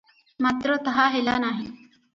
[0.45, 1.73] ମାତ୍ର ତାହା ହେଲା ନାହିଁ।